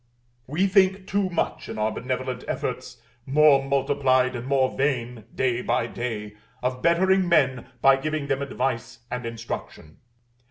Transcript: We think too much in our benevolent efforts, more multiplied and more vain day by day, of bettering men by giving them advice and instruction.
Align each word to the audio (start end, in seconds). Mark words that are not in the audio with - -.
We 0.47 0.65
think 0.65 1.05
too 1.05 1.29
much 1.29 1.69
in 1.69 1.77
our 1.77 1.91
benevolent 1.91 2.43
efforts, 2.47 2.99
more 3.27 3.63
multiplied 3.63 4.35
and 4.35 4.47
more 4.47 4.75
vain 4.75 5.25
day 5.35 5.61
by 5.61 5.85
day, 5.85 6.37
of 6.63 6.81
bettering 6.81 7.29
men 7.29 7.67
by 7.83 7.97
giving 7.97 8.25
them 8.25 8.41
advice 8.41 9.05
and 9.11 9.27
instruction. 9.27 9.97